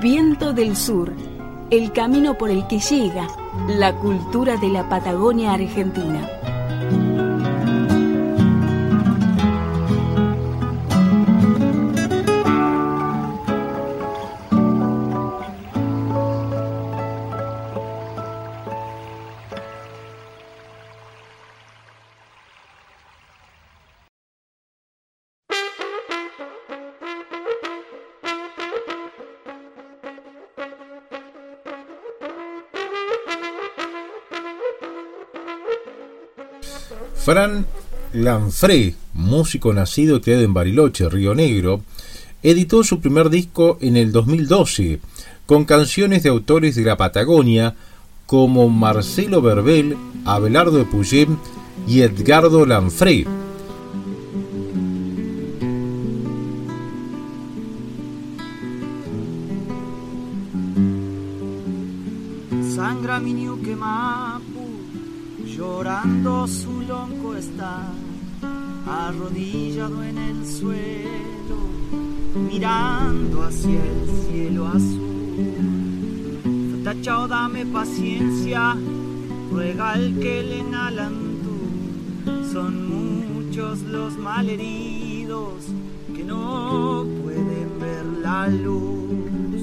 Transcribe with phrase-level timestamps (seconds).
[0.00, 1.12] Viento del Sur,
[1.70, 3.28] el camino por el que llega
[3.68, 6.28] la cultura de la Patagonia Argentina.
[37.24, 37.66] Fran
[38.12, 41.82] Lanfré, músico nacido y criado en Bariloche, Río Negro,
[42.42, 44.98] editó su primer disco en el 2012,
[45.46, 47.76] con canciones de autores de la Patagonia
[48.26, 51.36] como Marcelo Verbel, Abelardo de Puyem
[51.86, 53.24] y Edgardo Lanfré.
[62.74, 63.32] Sangra mi
[65.56, 67.82] llorando su lonco está,
[68.86, 71.58] arrodillado en el suelo,
[72.34, 75.12] mirando hacia el cielo azul.
[76.84, 78.76] Tachao, dame paciencia,
[79.50, 80.62] ruega el que le
[81.42, 81.58] tú.
[82.52, 85.64] Son muchos los malheridos
[86.14, 89.62] que no pueden ver la luz,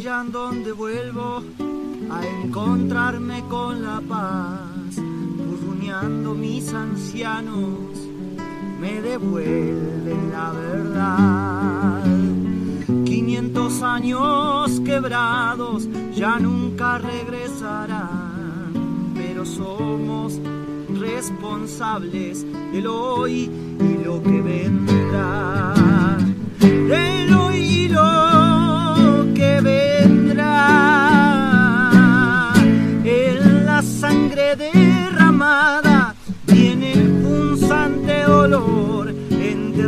[0.00, 1.42] Capilla en donde vuelvo
[2.10, 7.98] a encontrarme con la paz, burruñando mis ancianos,
[8.80, 12.04] me devuelven la verdad.
[13.04, 18.72] 500 años quebrados ya nunca regresarán,
[19.14, 20.40] pero somos
[20.98, 23.50] responsables del hoy
[23.80, 25.79] y lo que vendrá.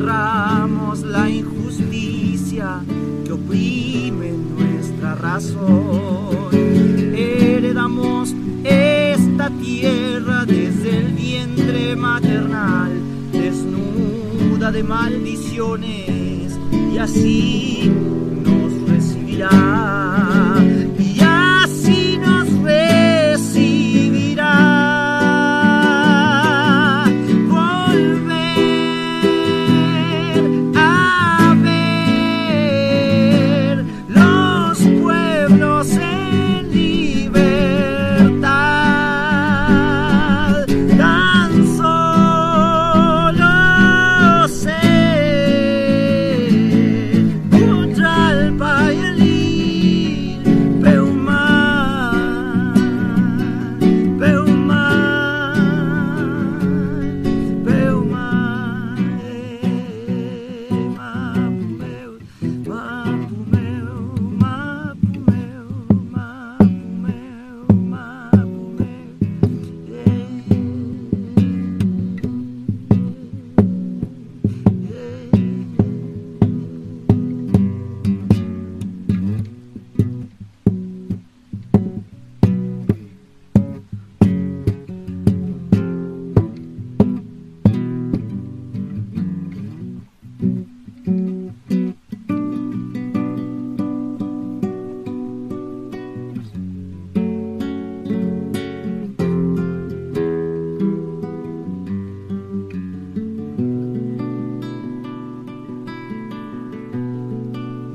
[0.00, 2.80] La injusticia
[3.24, 6.48] que oprime nuestra razón.
[7.14, 12.92] Heredamos esta tierra desde el vientre maternal,
[13.32, 16.58] desnuda de maldiciones,
[16.92, 17.92] y así
[18.44, 20.01] nos recibirá.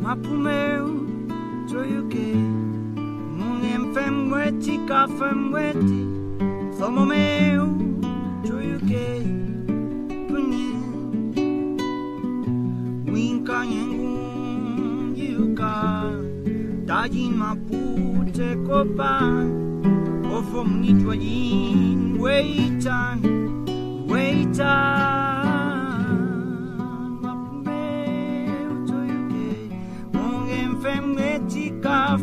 [0.07, 0.85] mapu meu
[1.67, 2.27] troiuke
[3.37, 5.99] Mungem fem weti kafem weti
[6.77, 7.65] Thomo meu
[8.43, 9.07] troiuke
[10.29, 10.67] Pune
[13.11, 15.75] Winka yengun yuka
[16.87, 17.83] Dajin mapu
[18.31, 19.51] te kopan
[20.31, 23.19] Ofom nitwa yin weitan
[24.07, 25.26] Weitan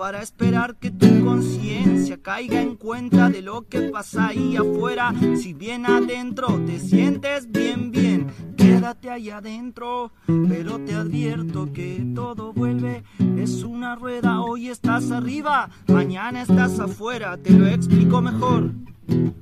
[0.00, 5.12] para esperar que tu conciencia caiga en cuenta de lo que pasa ahí afuera.
[5.36, 10.10] Si bien adentro te sientes bien, bien, quédate ahí adentro.
[10.24, 13.04] Pero te advierto que todo vuelve,
[13.36, 14.40] es una rueda.
[14.40, 17.36] Hoy estás arriba, mañana estás afuera.
[17.36, 18.70] Te lo explico mejor.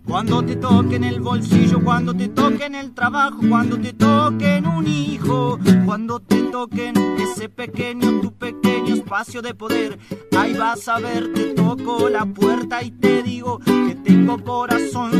[0.08, 4.56] Cuando te toque en el bolsillo, cuando te toque en el trabajo, cuando te toque
[4.56, 9.99] en un hijo, cuando te toque en ese pequeño, tu pequeño espacio de poder,
[10.37, 15.12] ahí vas a ver, te toco la puerta y te digo que tengo corazón,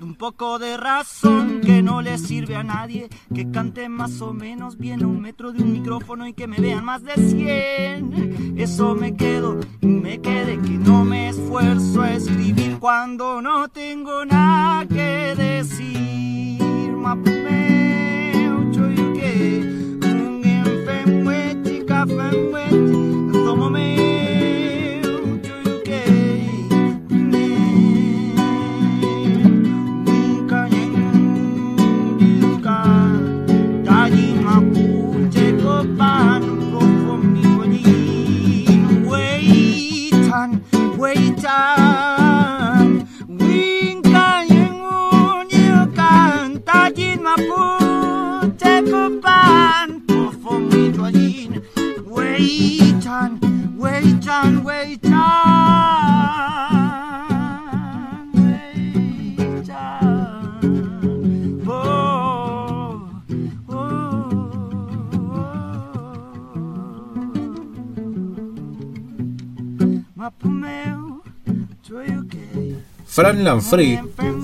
[0.00, 4.78] un poco de razón que no le sirve a nadie, que cante más o menos
[4.78, 8.54] bien a un metro de un micrófono y que me vean más de cien.
[8.56, 14.86] Eso me quedo, me quede que no me esfuerzo a escribir cuando no tengo nada
[14.86, 16.12] que decir.
[73.12, 73.98] Fran Lanfrey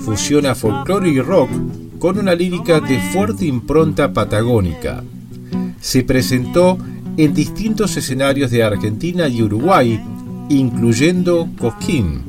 [0.05, 1.49] fusiona folclore y rock
[1.97, 5.03] con una lírica de fuerte impronta patagónica.
[5.81, 6.77] Se presentó
[7.17, 9.99] en distintos escenarios de Argentina y Uruguay,
[10.49, 12.23] incluyendo Cosquín.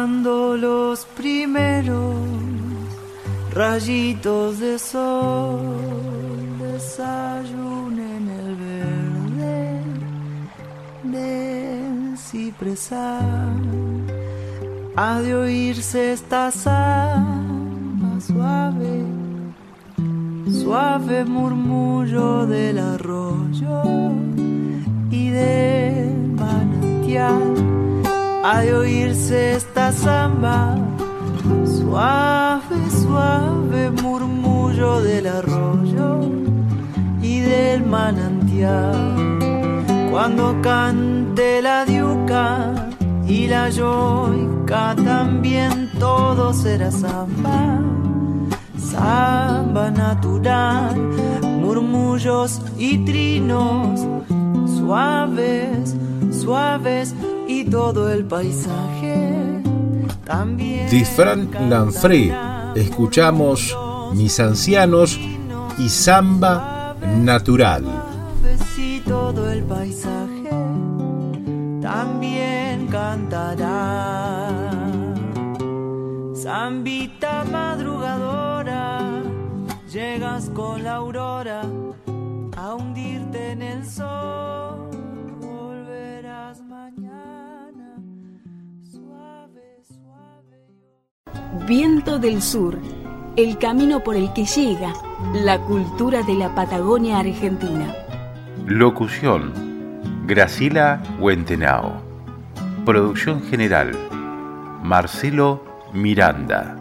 [0.00, 2.16] Cuando los primeros
[3.52, 5.60] rayitos de sol
[6.58, 9.82] desayunen el verde
[11.02, 13.60] del cipresal,
[14.96, 19.04] ha de oírse esta samba suave,
[20.50, 23.82] suave murmullo del arroyo
[25.10, 27.79] y del manantial
[28.42, 30.76] de oírse esta samba,
[31.64, 36.20] suave, suave murmullo del arroyo
[37.22, 39.38] y del manantial.
[40.10, 42.88] Cuando cante la diuca
[43.26, 47.78] y la yoica, también todo será samba,
[48.76, 50.96] samba natural,
[51.42, 54.00] murmullos y trinos
[54.78, 55.94] suaves,
[56.40, 57.14] suaves
[57.46, 59.62] y todo el paisaje
[60.24, 60.88] también.
[60.90, 62.32] De Fran Lanfré
[62.74, 63.76] escuchamos
[64.14, 65.18] Mis ancianos
[65.78, 67.84] y samba natural.
[68.76, 70.50] Y todo el paisaje
[71.82, 74.48] también cantará.
[76.34, 79.22] Zambita madrugadora,
[79.92, 81.62] llegas con la aurora
[82.56, 84.69] a hundirte en el sol.
[91.70, 92.76] Viento del Sur,
[93.36, 94.92] el camino por el que llega
[95.32, 97.94] la cultura de la Patagonia Argentina.
[98.66, 99.52] Locución:
[100.26, 102.02] Gracila Huentenao.
[102.84, 103.92] Producción general:
[104.82, 105.62] Marcelo
[105.92, 106.76] Miranda.